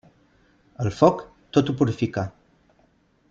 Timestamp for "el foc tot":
0.85-1.69